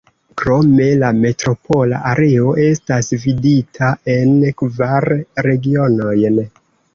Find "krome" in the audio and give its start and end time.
0.41-0.85